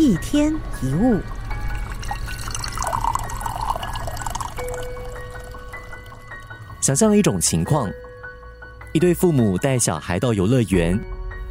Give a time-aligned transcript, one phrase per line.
[0.00, 0.50] 一天
[0.82, 1.20] 一物。
[6.80, 7.86] 想象一种情况：
[8.94, 10.98] 一对父母带小孩到游乐园，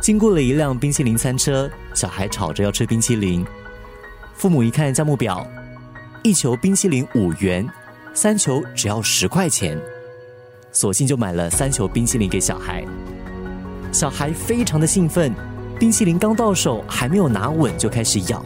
[0.01, 3.45] 经过了一辆冰淇淋餐车，小孩吵着要吃冰淇淋。
[4.33, 5.45] 父母一看价目表，
[6.23, 7.69] 一球冰淇淋五元，
[8.15, 9.79] 三球只要十块钱，
[10.71, 12.83] 索性就买了三球冰淇淋给小孩。
[13.91, 15.31] 小孩非常的兴奋，
[15.79, 18.43] 冰淇淋刚到手，还没有拿稳就开始咬，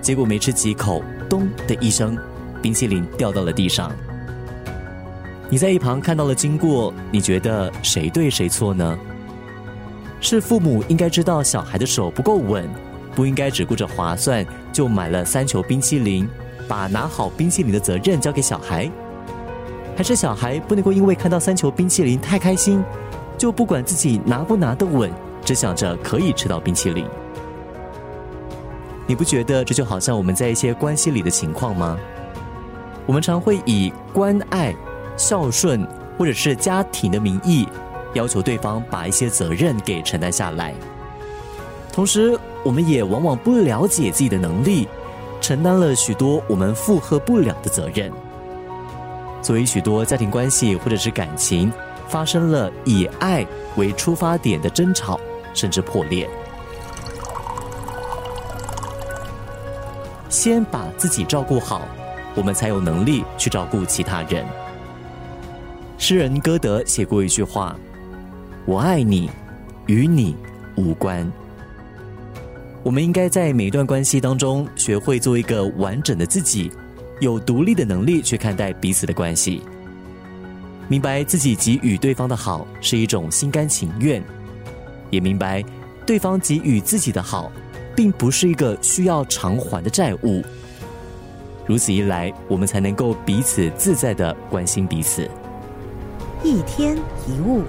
[0.00, 2.16] 结果没吃几口，咚的一声，
[2.62, 3.90] 冰淇淋掉到了地上。
[5.50, 8.96] 你在一旁看到了经过，你觉得谁对谁错呢？
[10.20, 12.64] 是父母应该知道小孩的手不够稳，
[13.12, 16.28] 不应该只顾着划算就买了三球冰淇淋，
[16.68, 18.88] 把拿好冰淇淋的责任交给小孩？
[19.96, 22.84] 还是小孩不能够因为看到三球冰淇淋太开心，
[23.36, 25.10] 就不管自己拿不拿得稳，
[25.52, 27.06] 只想着可以吃到冰淇淋？
[29.06, 31.98] 你不觉得这就好像我们在一些关系里的情况吗？
[33.04, 34.74] 我们常会以关爱。
[35.14, 35.86] 孝顺，
[36.16, 37.68] 或者是家庭的名义，
[38.14, 40.72] 要求对方把一些责任给承担下来。
[41.92, 44.88] 同时，我们也往往不了解自己的能力，
[45.42, 48.10] 承担了许多我们负荷不了的责任。
[49.42, 51.70] 所以，许多家庭关系或者是感情
[52.08, 55.20] 发生了以爱为出发点的争吵，
[55.54, 56.28] 甚至破裂。
[60.28, 61.82] 先把自己照顾好，
[62.34, 64.44] 我们才有能力去照顾其他人。
[65.98, 67.76] 诗人歌德写过一句话
[68.66, 69.30] ：“我爱你，
[69.86, 70.34] 与你
[70.74, 71.30] 无关。”
[72.82, 76.72] 我们应该在每一段关系当中学会做一个完整的自己，
[77.20, 79.62] 有独立的能力去看待彼此的关系，
[80.88, 84.20] 明白自己给予对方的好是一种心甘情愿，
[85.12, 85.62] 也明白
[86.04, 87.52] 对方给予自己的好，
[87.94, 90.42] 并不是一个需要偿还的债务。
[91.66, 95.30] 如此一来，我们才能够彼此自在的关心彼此。
[96.42, 96.96] 一天
[97.28, 97.62] 一物。